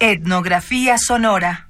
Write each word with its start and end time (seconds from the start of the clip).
Etnografía 0.00 0.96
sonora. 0.96 1.66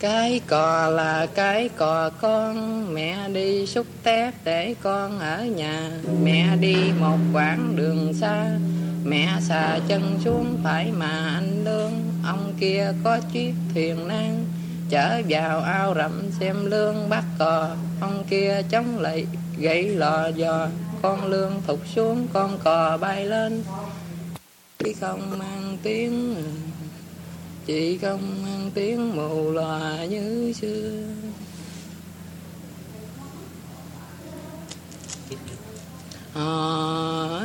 Cái 0.00 0.40
cò 0.46 0.90
là 0.90 1.26
cái 1.34 1.68
cò 1.76 2.10
con, 2.20 2.54
Mẹ 2.94 3.28
đi 3.28 3.66
xúc 3.66 3.86
tép 4.02 4.34
để 4.44 4.74
con 4.82 5.20
ở 5.20 5.44
nhà. 5.44 5.90
Mẹ 6.22 6.56
đi 6.56 6.76
một 7.00 7.16
quãng 7.32 7.76
đường 7.76 8.14
xa, 8.14 8.50
Mẹ 9.04 9.28
xà 9.40 9.78
chân 9.88 10.20
xuống 10.24 10.60
phải 10.64 10.92
mà 10.92 11.34
anh 11.34 11.64
lương 11.64 11.92
Ông 12.24 12.54
kia 12.60 12.92
có 13.04 13.18
chiếc 13.32 13.54
thuyền 13.74 14.08
nan 14.08 14.44
Chở 14.90 15.22
vào 15.28 15.60
ao 15.60 15.94
rậm 15.94 16.30
xem 16.40 16.66
lương 16.66 17.08
bắt 17.08 17.24
cò. 17.38 17.68
Ông 18.00 18.24
kia 18.30 18.62
chống 18.70 18.98
lại, 18.98 19.26
gãy 19.58 19.82
lò 19.82 20.30
giò, 20.38 20.66
Con 21.02 21.26
lương 21.26 21.62
thụt 21.66 21.78
xuống 21.94 22.28
con 22.32 22.58
cò 22.64 22.98
bay 23.00 23.26
lên. 23.26 23.62
Chỉ 24.84 24.92
không 24.92 25.38
mang 25.38 25.76
tiếng 25.82 26.34
chỉ 27.66 27.98
không 27.98 28.42
mang 28.42 28.70
tiếng 28.74 29.16
mù 29.16 29.50
lòa 29.50 30.04
như 30.04 30.52
xưa. 30.52 31.04
Họ 36.32 37.40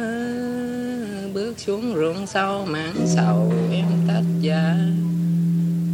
bước 1.34 1.60
xuống 1.60 1.94
ruộng 1.96 2.28
sâu, 2.28 2.66
mảng 2.66 3.08
sầu 3.08 3.54
em 3.72 3.86
tách 4.08 4.24
dạ 4.42 4.76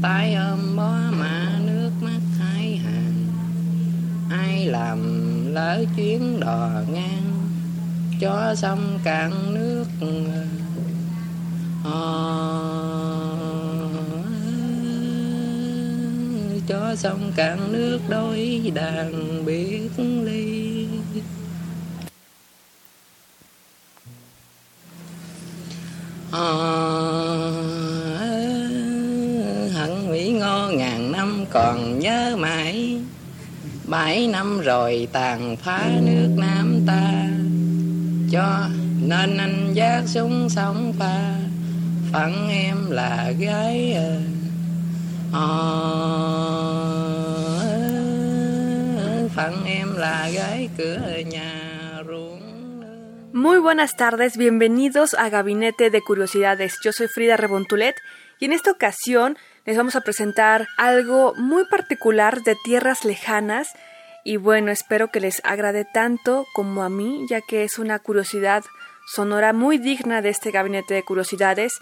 tay 0.02 0.34
ôm 0.34 0.76
bó 0.76 0.96
mà 1.12 1.60
nước 1.66 1.92
mắt 2.02 2.22
hai 2.40 2.76
hàng. 2.76 3.28
Ai 4.30 4.66
làm 4.66 5.00
lỡ 5.54 5.86
chuyến 5.96 6.40
đò 6.40 6.70
ngang, 6.94 7.50
cho 8.20 8.56
sông 8.58 9.00
cạn 9.04 9.54
nước 9.54 9.86
cho 16.74 16.96
sông 16.96 17.32
cạn 17.36 17.72
nước 17.72 18.00
đôi 18.10 18.72
đàn 18.74 19.46
biết 19.46 19.90
ly. 19.98 20.88
Ờ, 26.32 26.42
à, 28.20 28.30
hận 29.74 30.12
Mỹ 30.12 30.32
Ngô 30.32 30.72
ngàn 30.72 31.12
năm 31.12 31.46
còn 31.52 32.00
nhớ 32.00 32.36
mãi. 32.40 33.02
Bảy 33.86 34.28
năm 34.28 34.62
rồi 34.62 35.08
tàn 35.12 35.58
phá 35.58 35.90
nước 36.02 36.30
Nam 36.38 36.80
ta. 36.88 37.30
Cho 38.32 38.68
nên 39.02 39.38
anh 39.38 39.74
giác 39.74 40.04
súng 40.08 40.50
sống 40.50 40.94
pha 41.00 41.36
Phận 42.14 42.50
em 42.50 42.92
là 42.92 43.32
gái 43.40 43.94
à. 43.94 44.43
Em 45.34 45.40
Muy 53.34 53.58
buenas 53.58 53.96
tardes, 53.96 54.38
bienvenidos 54.38 55.16
a 55.16 55.30
Gabinete 55.30 55.90
de 55.90 56.02
Curiosidades. 56.02 56.76
Yo 56.84 56.92
soy 56.92 57.08
Frida 57.08 57.36
Rebontulet 57.36 57.96
y 58.40 58.46
en 58.46 58.54
esta 58.54 58.70
ocasión 58.70 59.38
les 59.66 59.76
vamos 59.76 59.96
a 59.96 60.02
presentar 60.02 60.68
algo 60.78 61.34
muy 61.36 61.66
particular 61.66 62.44
de 62.44 62.56
tierras 62.64 63.04
lejanas 63.04 63.70
y 64.24 64.38
bueno, 64.38 64.72
espero 64.72 65.08
que 65.08 65.20
les 65.20 65.42
agrade 65.44 65.86
tanto 65.92 66.46
como 66.54 66.84
a 66.84 66.90
mí, 66.90 67.26
ya 67.28 67.42
que 67.42 67.64
es 67.64 67.80
una 67.80 67.98
curiosidad 67.98 68.64
sonora 69.08 69.52
muy 69.52 69.80
digna 69.80 70.22
de 70.22 70.30
este 70.30 70.52
Gabinete 70.52 70.94
de 70.94 71.04
Curiosidades 71.04 71.74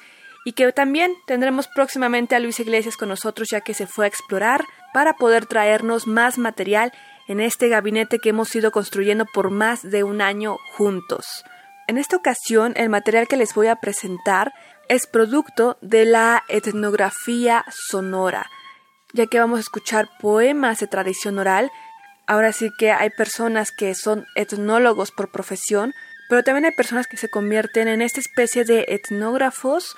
y 0.43 0.53
que 0.53 0.71
también 0.71 1.13
tendremos 1.27 1.67
próximamente 1.67 2.35
a 2.35 2.39
Luis 2.39 2.59
Iglesias 2.59 2.97
con 2.97 3.09
nosotros 3.09 3.49
ya 3.51 3.61
que 3.61 3.73
se 3.73 3.87
fue 3.87 4.05
a 4.05 4.07
explorar 4.07 4.65
para 4.93 5.13
poder 5.13 5.45
traernos 5.45 6.07
más 6.07 6.37
material 6.37 6.91
en 7.27 7.39
este 7.39 7.69
gabinete 7.69 8.19
que 8.19 8.29
hemos 8.29 8.53
ido 8.55 8.71
construyendo 8.71 9.25
por 9.25 9.51
más 9.51 9.83
de 9.83 10.03
un 10.03 10.21
año 10.21 10.57
juntos. 10.73 11.43
En 11.87 11.97
esta 11.97 12.15
ocasión, 12.15 12.73
el 12.75 12.89
material 12.89 13.27
que 13.27 13.37
les 13.37 13.53
voy 13.53 13.67
a 13.67 13.75
presentar 13.75 14.53
es 14.87 15.07
producto 15.07 15.77
de 15.81 16.05
la 16.05 16.43
etnografía 16.47 17.65
sonora, 17.69 18.49
ya 19.13 19.27
que 19.27 19.39
vamos 19.39 19.57
a 19.57 19.61
escuchar 19.61 20.09
poemas 20.19 20.79
de 20.79 20.87
tradición 20.87 21.37
oral. 21.37 21.71
Ahora 22.27 22.53
sí 22.53 22.69
que 22.77 22.91
hay 22.91 23.09
personas 23.09 23.71
que 23.71 23.93
son 23.95 24.25
etnólogos 24.35 25.11
por 25.11 25.31
profesión, 25.31 25.93
pero 26.29 26.43
también 26.43 26.65
hay 26.65 26.71
personas 26.71 27.07
que 27.07 27.17
se 27.17 27.29
convierten 27.29 27.87
en 27.87 28.01
esta 28.01 28.19
especie 28.19 28.63
de 28.63 28.85
etnógrafos 28.87 29.95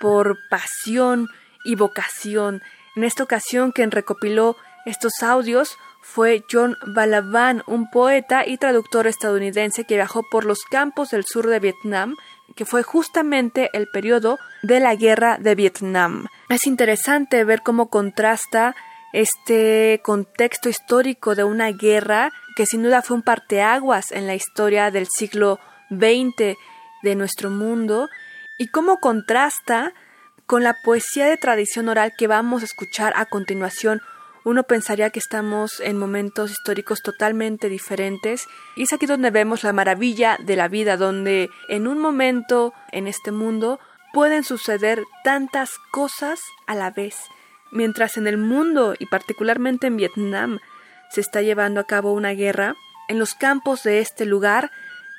por 0.00 0.38
pasión 0.48 1.28
y 1.64 1.74
vocación. 1.74 2.62
En 2.94 3.04
esta 3.04 3.22
ocasión, 3.22 3.72
quien 3.72 3.90
recopiló 3.90 4.56
estos 4.86 5.22
audios 5.22 5.76
fue 6.00 6.44
John 6.50 6.76
Balaban, 6.86 7.62
un 7.66 7.90
poeta 7.90 8.46
y 8.46 8.58
traductor 8.58 9.08
estadounidense 9.08 9.84
que 9.84 9.96
viajó 9.96 10.22
por 10.30 10.44
los 10.44 10.60
campos 10.70 11.10
del 11.10 11.24
sur 11.24 11.48
de 11.48 11.58
Vietnam, 11.58 12.14
que 12.54 12.64
fue 12.64 12.84
justamente 12.84 13.70
el 13.72 13.88
periodo 13.88 14.38
de 14.62 14.78
la 14.78 14.94
guerra 14.94 15.36
de 15.38 15.56
Vietnam. 15.56 16.28
Es 16.48 16.66
interesante 16.66 17.44
ver 17.44 17.62
cómo 17.62 17.90
contrasta 17.90 18.76
este 19.12 20.00
contexto 20.04 20.68
histórico 20.68 21.34
de 21.34 21.44
una 21.44 21.72
guerra 21.72 22.32
que 22.54 22.66
sin 22.66 22.82
duda 22.82 23.02
fue 23.02 23.16
un 23.16 23.22
parteaguas 23.22 24.12
en 24.12 24.26
la 24.26 24.34
historia 24.34 24.90
del 24.90 25.08
siglo 25.08 25.58
XX 25.90 26.56
de 27.02 27.14
nuestro 27.14 27.50
mundo 27.50 28.08
y 28.58 28.68
cómo 28.68 28.98
contrasta 28.98 29.92
con 30.46 30.62
la 30.62 30.76
poesía 30.82 31.26
de 31.26 31.36
tradición 31.36 31.88
oral 31.88 32.14
que 32.16 32.26
vamos 32.26 32.62
a 32.62 32.66
escuchar 32.66 33.12
a 33.16 33.26
continuación. 33.26 34.00
Uno 34.44 34.62
pensaría 34.62 35.10
que 35.10 35.18
estamos 35.18 35.80
en 35.80 35.98
momentos 35.98 36.52
históricos 36.52 37.02
totalmente 37.02 37.68
diferentes 37.68 38.46
y 38.76 38.84
es 38.84 38.92
aquí 38.92 39.06
donde 39.06 39.30
vemos 39.30 39.64
la 39.64 39.72
maravilla 39.72 40.38
de 40.40 40.54
la 40.54 40.68
vida, 40.68 40.96
donde 40.96 41.50
en 41.68 41.88
un 41.88 41.98
momento 41.98 42.72
en 42.92 43.08
este 43.08 43.32
mundo 43.32 43.80
pueden 44.12 44.44
suceder 44.44 45.02
tantas 45.24 45.70
cosas 45.90 46.40
a 46.68 46.76
la 46.76 46.90
vez, 46.90 47.16
mientras 47.72 48.16
en 48.16 48.28
el 48.28 48.38
mundo 48.38 48.94
y 48.98 49.06
particularmente 49.06 49.88
en 49.88 49.96
Vietnam 49.96 50.60
se 51.10 51.20
está 51.20 51.42
llevando 51.42 51.80
a 51.80 51.84
cabo 51.84 52.12
una 52.12 52.30
guerra, 52.30 52.76
en 53.08 53.18
los 53.18 53.34
campos 53.34 53.82
de 53.82 53.98
este 54.00 54.26
lugar 54.26 54.70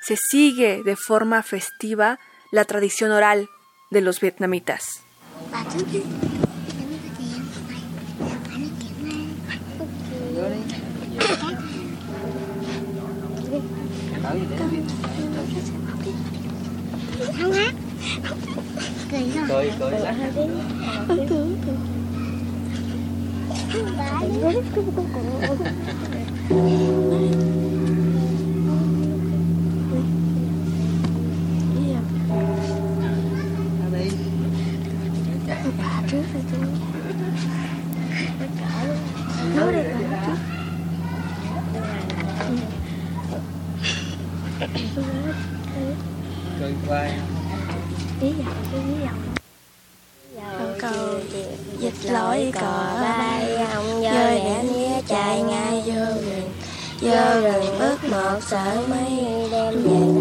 se 0.02 0.16
sigue 0.16 0.82
de 0.82 0.96
forma 0.96 1.42
festiva 1.42 2.18
la 2.50 2.64
tradición 2.64 3.12
oral 3.12 3.48
de 3.90 4.00
los 4.00 4.20
vietnamitas. 4.20 5.02
Cười 46.60 46.74
quay 46.88 47.12
Lý 48.20 48.32
dầu, 48.38 48.54
lý 48.72 48.94
dầu 49.02 49.12
cầu 50.80 51.20
dịch 51.78 52.10
lỗi 52.10 52.52
cò 52.54 52.96
bay 53.00 53.56
ông 53.56 54.02
dơi 54.02 54.38
đẻ 54.38 54.62
mía 54.62 55.02
chạy 55.08 55.42
ngay 55.42 55.82
vô 55.86 55.94
rừng 55.94 56.50
vô 57.00 57.40
rừng 57.40 57.78
bước 57.78 58.04
một 58.10 58.40
sợ 58.50 58.82
mấy 58.88 59.10
đêm 59.50 59.82
về 59.82 60.17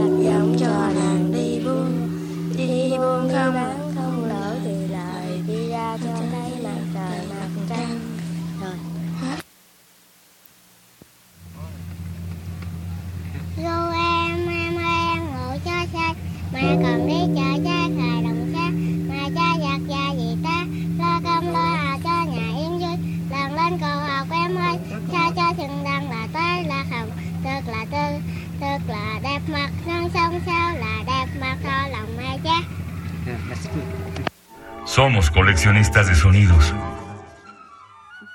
Somos 34.86 35.30
coleccionistas 35.30 36.08
de 36.08 36.16
sonidos. 36.16 36.74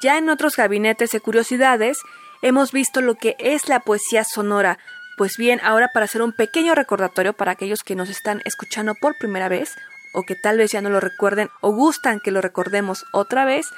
Ya 0.03 0.19
en 0.19 0.29
otros 0.31 0.55
gabinetes 0.57 1.11
de 1.11 1.21
curiosidades 1.21 1.99
hemos 2.43 2.73
visto 2.73 3.01
lo 3.01 3.15
que 3.15 3.35
es 3.39 3.69
la 3.69 3.81
poesía 3.81 4.25
sonora. 4.25 4.79
Pues 5.23 5.37
bien, 5.37 5.61
ahora 5.63 5.93
para 5.95 6.07
hacer 6.07 6.21
un 6.21 6.33
pequeño 6.33 6.75
recordatorio 6.75 7.33
para 7.33 7.53
aquellos 7.53 7.85
que 7.85 7.95
nos 7.95 8.09
están 8.09 8.43
escuchando 8.45 8.97
por 9.01 9.17
primera 9.19 9.49
vez, 9.49 9.77
o 10.15 10.25
que 10.25 10.35
tal 10.35 10.59
vez 10.59 10.73
ya 10.73 10.81
no 10.81 10.91
lo 10.91 10.99
recuerden 10.99 11.49
o 11.61 11.73
gustan 11.73 12.19
que 12.19 12.33
lo 12.33 12.41
recordemos 12.41 13.05
otra 13.13 13.45
vez, 13.45 13.69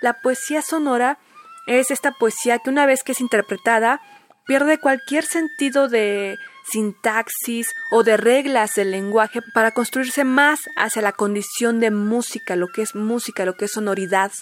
la 0.00 0.22
poesía 0.22 0.62
sonora 0.62 1.18
es 1.66 1.90
esta 1.90 2.12
poesía 2.12 2.58
que 2.58 2.70
una 2.70 2.86
vez 2.86 3.02
que 3.02 3.12
es 3.12 3.20
interpretada 3.20 4.00
pierde 4.46 4.80
cualquier 4.80 5.26
sentido 5.26 5.88
de 5.88 6.38
sintaxis 6.72 7.68
o 7.90 8.02
de 8.02 8.16
reglas 8.16 8.72
del 8.72 8.90
lenguaje 8.90 9.40
para 9.52 9.72
construirse 9.72 10.24
más 10.24 10.60
hacia 10.74 11.02
la 11.02 11.12
condición 11.12 11.80
de 11.80 11.90
música, 11.90 12.56
lo 12.56 12.68
que 12.68 12.80
es 12.80 12.94
música, 12.94 13.44
lo 13.44 13.58
que 13.58 13.66
es 13.66 13.72
sonoridad. 13.72 14.32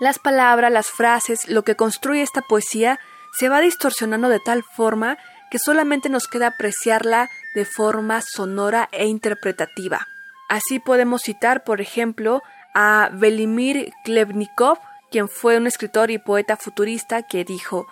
Las 0.00 0.18
palabras, 0.18 0.72
las 0.72 0.86
frases, 0.86 1.46
lo 1.46 1.62
que 1.62 1.76
construye 1.76 2.22
esta 2.22 2.40
poesía 2.40 2.98
se 3.38 3.50
va 3.50 3.60
distorsionando 3.60 4.30
de 4.30 4.40
tal 4.40 4.64
forma 4.64 5.18
que 5.50 5.58
solamente 5.58 6.08
nos 6.08 6.26
queda 6.26 6.48
apreciarla 6.48 7.28
de 7.54 7.64
forma 7.64 8.22
sonora 8.22 8.88
e 8.92 9.06
interpretativa. 9.06 10.06
Así 10.48 10.78
podemos 10.78 11.22
citar, 11.22 11.64
por 11.64 11.80
ejemplo, 11.80 12.42
a 12.74 13.10
Velimir 13.12 13.92
Klebnikov, 14.04 14.78
quien 15.10 15.28
fue 15.28 15.56
un 15.56 15.66
escritor 15.66 16.10
y 16.10 16.18
poeta 16.18 16.56
futurista 16.56 17.22
que 17.22 17.44
dijo 17.44 17.86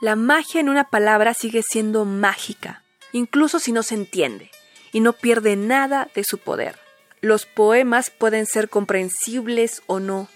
La 0.00 0.16
magia 0.16 0.60
en 0.60 0.68
una 0.68 0.84
palabra 0.84 1.34
sigue 1.34 1.62
siendo 1.62 2.04
mágica, 2.04 2.82
incluso 3.12 3.58
si 3.58 3.72
no 3.72 3.82
se 3.82 3.94
entiende, 3.94 4.50
y 4.92 5.00
no 5.00 5.12
pierde 5.12 5.56
nada 5.56 6.08
de 6.14 6.24
su 6.24 6.38
poder. 6.38 6.78
Los 7.20 7.44
poemas 7.44 8.10
pueden 8.10 8.46
ser 8.46 8.68
comprensibles 8.68 9.82
o 9.86 10.00
no, 10.00 10.28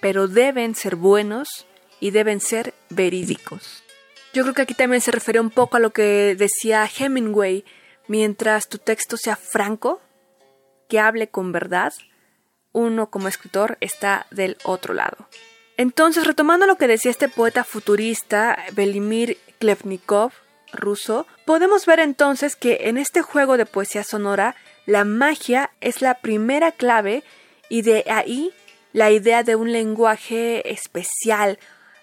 pero 0.00 0.26
deben 0.26 0.74
ser 0.74 0.96
buenos 0.96 1.66
y 2.00 2.12
deben 2.12 2.40
ser 2.40 2.74
verídicos. 2.88 3.82
Yo 4.32 4.42
creo 4.42 4.54
que 4.54 4.62
aquí 4.62 4.74
también 4.74 5.00
se 5.00 5.10
refiere 5.10 5.40
un 5.40 5.50
poco 5.50 5.76
a 5.76 5.80
lo 5.80 5.90
que 5.90 6.36
decía 6.36 6.88
Hemingway, 6.98 7.64
mientras 8.06 8.68
tu 8.68 8.78
texto 8.78 9.16
sea 9.16 9.36
franco, 9.36 10.00
que 10.88 11.00
hable 11.00 11.28
con 11.28 11.52
verdad, 11.52 11.92
uno 12.72 13.10
como 13.10 13.28
escritor 13.28 13.76
está 13.80 14.26
del 14.30 14.56
otro 14.64 14.94
lado. 14.94 15.28
Entonces, 15.76 16.26
retomando 16.26 16.66
lo 16.66 16.76
que 16.76 16.86
decía 16.86 17.10
este 17.10 17.28
poeta 17.28 17.64
futurista, 17.64 18.58
Velimir 18.72 19.38
Klevnikov, 19.58 20.32
ruso, 20.72 21.26
podemos 21.44 21.86
ver 21.86 22.00
entonces 22.00 22.54
que 22.54 22.80
en 22.82 22.98
este 22.98 23.22
juego 23.22 23.56
de 23.56 23.66
poesía 23.66 24.04
sonora, 24.04 24.54
la 24.86 25.04
magia 25.04 25.70
es 25.80 26.02
la 26.02 26.14
primera 26.20 26.70
clave 26.72 27.24
y 27.68 27.82
de 27.82 28.04
ahí 28.08 28.52
la 28.92 29.10
idea 29.10 29.42
de 29.42 29.56
un 29.56 29.72
lenguaje 29.72 30.70
especial 30.70 31.58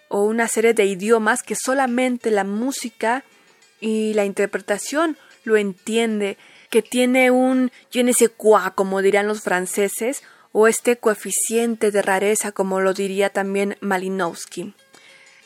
o 0.09 0.23
una 0.23 0.47
serie 0.47 0.73
de 0.73 0.85
idiomas 0.85 1.43
que 1.43 1.55
solamente 1.55 2.31
la 2.31 2.43
música 2.43 3.23
y 3.79 4.13
la 4.13 4.25
interpretación 4.25 5.17
lo 5.43 5.57
entiende, 5.57 6.37
que 6.69 6.81
tiene 6.81 7.31
un 7.31 7.71
je 7.91 8.03
ne 8.03 8.13
sais 8.13 8.31
quoi, 8.35 8.71
como 8.75 9.01
dirían 9.01 9.27
los 9.27 9.41
franceses, 9.41 10.23
o 10.51 10.67
este 10.67 10.97
coeficiente 10.97 11.91
de 11.91 12.01
rareza, 12.01 12.51
como 12.51 12.81
lo 12.81 12.93
diría 12.93 13.29
también 13.29 13.77
Malinowski. 13.79 14.73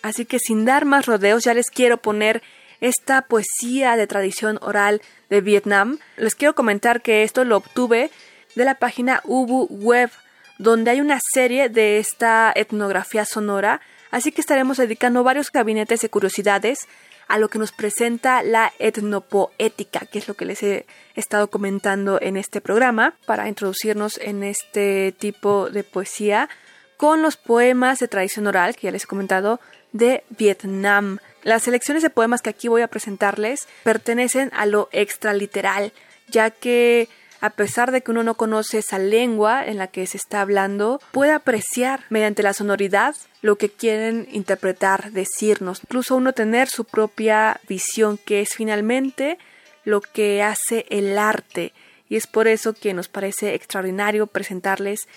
Así 0.02 0.26
que 0.26 0.40
sin 0.40 0.66
dar 0.66 0.86
más 0.86 1.06
rodeos, 1.06 1.44
ya 1.44 1.54
les 1.54 1.70
quiero 1.70 1.98
poner 1.98 2.42
esta 2.80 3.22
poesía 3.24 3.96
de 3.96 4.08
tradición 4.08 4.58
oral 4.62 5.02
de 5.30 5.42
Vietnam. 5.42 6.00
Les 6.18 6.36
quiero 6.36 6.56
comentar 6.56 7.02
que 7.02 7.24
esto 7.24 7.44
lo 7.46 7.58
obtuve 7.58 8.10
de 8.56 8.66
la 8.66 8.76
página 8.76 9.22
Ubu 9.24 9.68
Web, 9.70 10.10
donde 10.58 10.92
hay 10.92 11.02
una 11.02 11.20
serie 11.34 11.70
de 11.70 12.00
esta 12.00 12.52
etnografía 12.56 13.26
sonora, 13.26 13.82
así 14.12 14.32
que 14.32 14.42
estaremos 14.42 14.78
dedicando 14.78 15.24
varios 15.24 15.52
gabinetes 15.52 16.02
de 16.02 16.10
curiosidades 16.10 16.88
a 17.28 17.38
lo 17.38 17.50
que 17.50 17.60
nos 17.60 17.72
presenta 17.72 18.44
la 18.44 18.74
etnopoética, 18.78 20.02
que 20.02 20.20
es 20.20 20.28
lo 20.28 20.34
que 20.34 20.46
les 20.46 20.62
he 20.64 20.86
estado 21.16 21.50
comentando 21.50 22.20
en 22.22 22.36
este 22.36 22.60
programa, 22.60 23.16
para 23.26 23.48
introducirnos 23.48 24.18
en 24.18 24.44
este 24.44 25.14
tipo 25.18 25.70
de 25.70 25.86
poesía 25.86 26.50
con 26.98 27.22
los 27.22 27.38
poemas 27.38 28.00
de 28.00 28.10
tradición 28.10 28.48
oral, 28.48 28.76
que 28.76 28.88
ya 28.88 28.92
les 28.92 29.06
he 29.06 29.08
comentado, 29.08 29.60
de 29.94 30.24
Vietnam. 30.30 31.20
Las 31.44 31.64
selecciones 31.64 32.04
de 32.04 32.10
poemas 32.10 32.42
que 32.42 32.50
aquí 32.50 32.68
voy 32.68 32.82
a 32.82 32.88
presentarles 32.88 33.68
pertenecen 33.84 34.52
a 34.54 34.66
lo 34.66 34.90
extraliteral, 34.92 35.94
ya 36.28 36.52
que 36.52 37.08
a 37.40 37.50
pesar 37.50 37.92
de 37.92 38.02
que 38.02 38.12
uno 38.12 38.24
no 38.24 38.36
conoce 38.36 38.78
esa 38.78 39.00
lengua 39.00 39.66
en 39.66 39.78
la 39.78 39.88
que 39.88 40.06
se 40.06 40.18
está 40.18 40.42
hablando, 40.42 41.02
puede 41.12 41.32
apreciar 41.32 42.04
mediante 42.10 42.44
la 42.44 42.54
sonoridad 42.54 43.16
lo 43.42 43.58
que 43.58 43.70
quieren 43.70 44.28
interpretar, 44.32 45.12
decirnos, 45.12 45.82
incluso 45.84 46.16
uno 46.16 46.34
tener 46.34 46.70
su 46.70 46.86
propia 46.86 47.60
visión, 47.68 48.18
que 48.18 48.42
es 48.42 48.50
finalmente 48.56 49.38
lo 49.84 50.02
que 50.02 50.44
hace 50.44 50.86
el 50.90 51.18
arte. 51.18 51.74
Y 52.08 52.18
es 52.18 52.28
por 52.28 52.48
eso 52.48 52.74
que 52.74 52.94
nos 52.94 53.08
parece 53.08 53.56
extraordinario 53.56 54.28
presentarles 54.28 55.08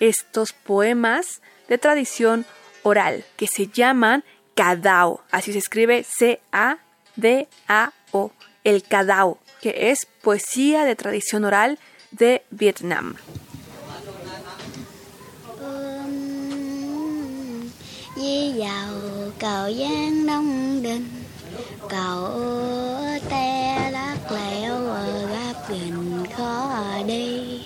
estos 0.00 0.52
poemas 0.52 1.42
de 1.68 1.78
tradición 1.78 2.46
oral, 2.82 3.24
que 3.36 3.46
se 3.46 3.66
llaman 3.66 4.22
Cadao, 4.54 5.22
así 5.30 5.52
se 5.52 5.58
escribe 5.58 6.04
C-A-D-A-O, 6.04 6.42
el 8.64 8.82
Cadao 8.84 9.38
que 9.62 9.90
es 9.90 10.06
poesía 10.20 10.84
de 10.84 10.96
tradición 10.96 11.44
oral 11.44 11.78
de 12.10 12.42
Vietnam. 12.50 13.14
Di 18.22 18.52
vào 18.56 18.88
cầu 19.38 19.72
giang 19.72 20.26
đông 20.26 20.82
đình. 20.82 21.06
Cầu 21.88 22.30
te 23.28 23.90
lát 23.90 24.16
lẹo 24.30 24.78
gáp 25.32 25.68
gần 25.68 26.24
khó 26.36 26.70
đi. 27.06 27.60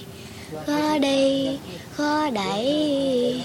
Khó 0.67 0.99
đi, 0.99 1.59
khó 1.97 2.31
đẩy 2.31 3.45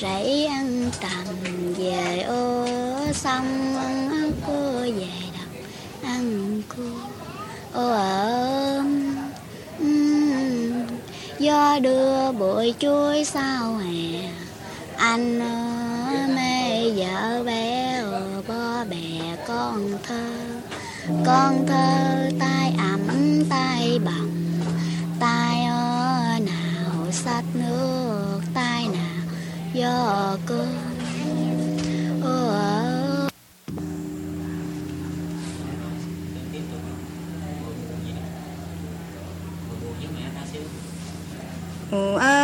Rẫy 0.00 0.46
ăn 0.46 0.90
tầm 1.00 1.34
về 1.78 2.24
ô 2.28 2.66
xong 3.14 3.76
ăn 4.10 4.32
cua 4.46 4.80
về 4.80 5.08
đập 5.32 5.62
ăn 6.02 6.62
cua. 6.76 7.00
Ô 7.72 7.90
ôm 7.90 9.16
do 11.38 11.78
đưa 11.78 12.32
bụi 12.32 12.74
chuối 12.78 13.24
sao 13.24 13.76
hè. 13.76 14.30
Anh 14.96 15.40
ơi 15.40 15.71
vợ 17.02 17.42
bé 17.46 17.94
ờ, 18.12 18.42
có 18.48 18.84
bè 18.90 19.36
con 19.48 19.92
thơ 20.02 20.24
con 21.26 21.66
thơ 21.66 22.30
tay 22.40 22.74
ẩm 22.78 23.44
tay 23.50 23.98
bằng 24.04 24.30
tay 25.20 25.64
nào 26.40 27.12
sách 27.12 27.44
nước 27.54 28.40
tay 28.54 28.88
nào 28.88 29.24
gió 29.72 30.36
cơn 30.46 30.92
Oh, 41.94 42.16
uh. 42.16 42.41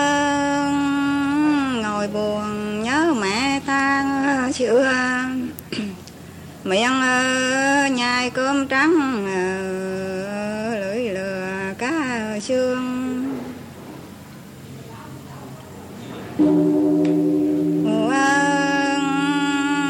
Miệng 6.69 7.01
ờ, 7.01 7.87
nhai 7.93 8.31
cơm 8.31 8.69
trắng 8.69 9.25
ờ, 9.27 10.79
lưỡi 10.81 11.09
lừa 11.09 11.75
cá 11.79 12.41
xương 12.41 13.25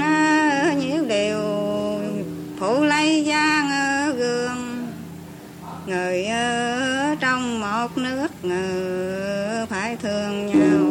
ờ, 0.01 0.73
nhiễu 0.79 1.05
đều 1.05 1.41
phụ 2.59 2.85
lấy 2.85 3.25
giang 3.29 3.71
gương 4.17 4.87
người 5.87 6.25
ở 6.27 7.15
trong 7.21 7.61
một 7.61 7.99
nước, 7.99 8.29
người 8.43 9.67
phải 9.67 9.97
thương 9.97 10.47
nhau. 10.47 10.88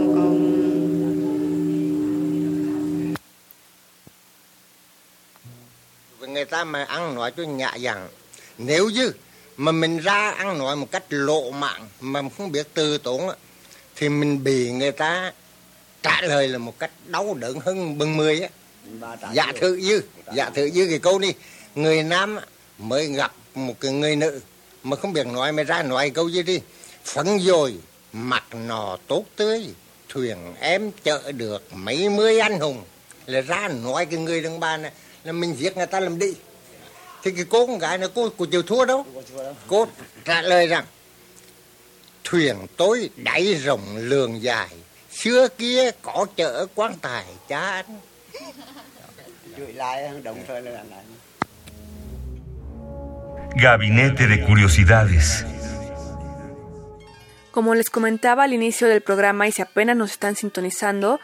Ta 6.57 6.63
mà 6.63 6.83
ăn 6.83 7.15
nói 7.15 7.31
cho 7.37 7.43
nhạ 7.43 7.75
dàng 7.75 8.09
nếu 8.57 8.89
như 8.89 9.11
mà 9.57 9.71
mình 9.71 9.97
ra 9.97 10.31
ăn 10.31 10.57
nói 10.57 10.75
một 10.75 10.91
cách 10.91 11.03
lộ 11.09 11.51
mạng 11.51 11.87
mà 11.99 12.21
không 12.37 12.51
biết 12.51 12.67
từ 12.73 12.97
tốn 12.97 13.29
thì 13.95 14.09
mình 14.09 14.43
bị 14.43 14.71
người 14.71 14.91
ta 14.91 15.33
trả 16.03 16.21
lời 16.21 16.47
là 16.47 16.57
một 16.57 16.79
cách 16.79 16.91
đau 17.05 17.33
đớn 17.33 17.59
hơn 17.59 17.97
bừng 17.97 18.17
mười 18.17 18.39
á. 18.39 18.49
Dạ 19.33 19.51
thử 19.61 19.79
dư 19.81 20.01
dạ 20.35 20.49
thử 20.49 20.69
dư 20.69 20.87
cái 20.89 20.99
câu 20.99 21.19
đi. 21.19 21.33
Người 21.75 22.03
nam 22.03 22.39
mới 22.77 23.07
gặp 23.07 23.33
một 23.55 23.79
cái 23.79 23.91
người 23.91 24.15
nữ 24.15 24.39
mà 24.83 24.95
không 24.95 25.13
biết 25.13 25.27
nói 25.27 25.51
mà 25.51 25.63
ra 25.63 25.83
nói 25.83 26.09
câu 26.09 26.29
gì 26.29 26.43
đi. 26.43 26.59
Phấn 27.05 27.39
dồi 27.39 27.75
mặt 28.13 28.43
nò 28.67 28.97
tốt 29.07 29.23
tươi 29.35 29.65
thuyền 30.09 30.37
em 30.59 30.91
chở 31.03 31.31
được 31.31 31.63
mấy 31.73 32.09
mươi 32.09 32.39
anh 32.39 32.59
hùng. 32.59 32.83
Là 33.25 33.41
ra 33.41 33.67
nói 33.67 34.05
cái 34.05 34.19
người 34.19 34.41
đàn 34.41 34.59
bà 34.59 34.77
này 34.77 34.91
là 35.23 35.31
mình 35.31 35.55
giết 35.57 35.77
người 35.77 35.87
ta 35.87 35.99
làm 35.99 36.19
đi 36.19 36.33
thì 37.23 37.31
cái 37.31 37.45
cô 37.49 37.67
con 37.67 37.79
gái 37.79 37.97
này 37.97 38.09
cô 38.15 38.29
cô 38.37 38.45
chịu 38.45 38.63
thua 38.63 38.85
đâu 38.85 39.05
cô 39.67 39.87
trả 40.25 40.41
lời 40.41 40.67
rằng 40.67 40.85
thuyền 42.23 42.55
tối 42.77 43.09
đáy 43.15 43.55
rộng 43.55 43.97
lường 43.97 44.41
dài 44.41 44.69
xưa 45.11 45.47
kia 45.57 45.91
có 46.01 46.25
chợ 46.35 46.65
quan 46.75 46.93
tài 47.01 47.25
cha 47.47 47.59
anh. 47.59 47.99
Chửi 49.57 49.73
lại 49.73 50.09
đồng 50.23 50.43
thời 50.47 50.61
là 50.61 50.71
lại. 50.71 51.03
Gabinete 53.61 54.27
de 54.27 54.45
Curiosidades. 54.47 55.43
Como 57.51 57.73
les 57.73 57.89
comentaba 57.89 58.43
al 58.43 58.53
inicio 58.53 58.87
del 58.87 59.01
programa 59.01 59.47
y 59.47 59.51
si 59.51 59.63
apenas 59.63 59.97
nos 59.97 60.11
están 60.11 60.35
sintonizando, 60.35 61.19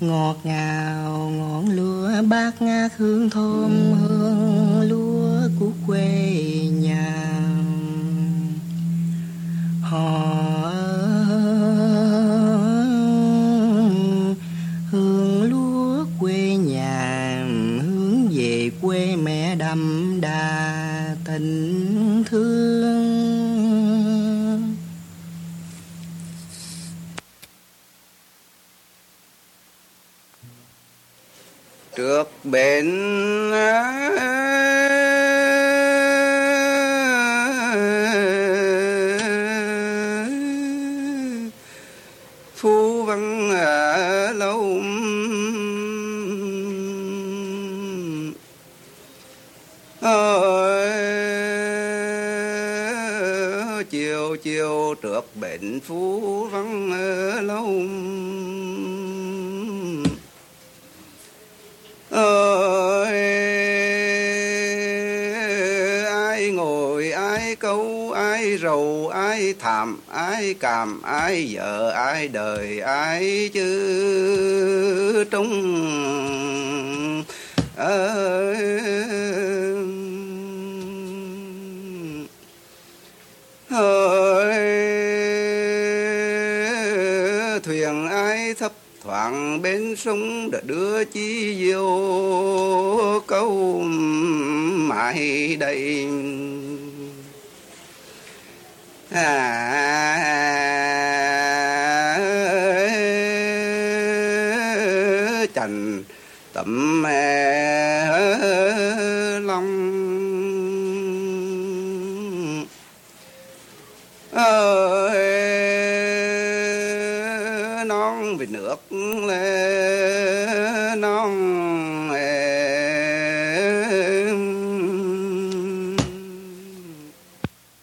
Ngọt 0.00 0.36
ngào 0.44 1.30
ngọn 1.30 1.70
lúa 1.70 2.22
bát 2.28 2.62
ngát 2.62 2.92
hương 2.96 3.30
thơm, 3.30 3.92
hương 4.00 4.80
lúa 4.80 5.48
của 5.60 5.70
quê 5.86 6.53
trước 31.96 32.28
bên 32.44 32.84
ai 67.54 67.58
câu, 67.60 68.12
ai 68.12 68.58
rầu, 68.58 69.10
ai 69.14 69.54
thảm 69.58 70.00
ai 70.12 70.54
cảm 70.60 71.02
ai 71.02 71.54
vợ, 71.54 71.90
ai 71.90 72.28
đời, 72.28 72.80
ai 72.80 73.50
chứ 73.52 75.24
trung? 75.30 75.84
Ơi 77.76 78.54
thuyền 87.62 88.06
ai 88.08 88.54
thấp 88.54 88.72
thoảng 89.04 89.62
bên 89.62 89.96
sông 89.96 90.50
đã 90.50 90.60
đưa 90.66 91.04
chi 91.04 91.56
vô 91.72 93.20
câu, 93.26 93.80
mãi 94.88 95.56
đây 95.60 96.06
à, 99.14 100.60
chành 105.54 106.02
tẩm 106.52 107.02
mẹ 107.02 107.53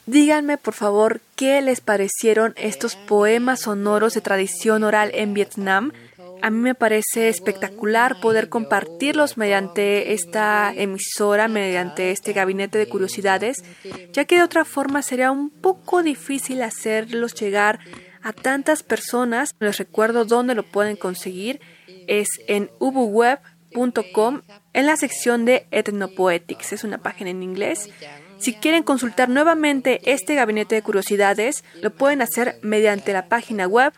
díganme 0.06 0.58
por 0.58 0.74
favor 0.74 1.22
qué 1.36 1.62
les 1.62 1.82
parecieron 1.82 2.54
estos 2.58 2.96
poemas 2.96 3.62
sonoros 3.62 4.14
de 4.14 4.22
tradición 4.22 4.84
oral 4.84 5.12
en 5.14 5.34
Vietnam. 5.34 5.92
A 6.42 6.50
mí 6.50 6.58
me 6.58 6.76
parece 6.76 7.30
espectacular 7.30 8.20
poder 8.20 8.50
compartirlos 8.50 9.38
mediante 9.38 10.14
esta 10.14 10.74
emisora, 10.76 11.48
mediante 11.48 12.12
este 12.12 12.34
gabinete 12.34 12.80
de 12.80 12.90
curiosidades, 12.90 13.58
ya 14.12 14.26
que 14.26 14.38
de 14.38 14.44
otra 14.44 14.66
forma 14.66 15.04
sería 15.04 15.32
un 15.32 15.52
poco 15.52 16.02
difícil 16.02 16.64
hacerlos 16.64 17.36
llegar 17.36 17.80
a 18.24 18.34
tantas 18.34 18.82
personas. 18.82 19.56
Les 19.60 19.78
recuerdo 19.78 20.26
dónde 20.26 20.56
lo 20.56 20.64
pueden 20.64 20.96
conseguir. 20.96 21.62
Es 22.08 22.28
en 22.48 22.72
ubuweb.com 22.80 24.42
en 24.74 24.86
la 24.86 24.96
sección 24.96 25.46
de 25.46 25.68
Ethnopoetics. 25.72 26.74
Es 26.74 26.84
una 26.84 26.98
página 26.98 27.30
en 27.30 27.44
inglés. 27.44 27.90
Si 28.42 28.54
quieren 28.56 28.82
consultar 28.82 29.30
nuevamente 29.30 30.02
este 30.12 30.34
gabinete 30.34 30.74
de 30.74 30.82
curiosidades, 30.82 31.64
lo 31.80 31.92
pueden 31.92 32.24
hacer 32.24 32.58
mediante 32.64 33.14
la 33.14 33.28
página 33.28 33.68
web 33.68 33.94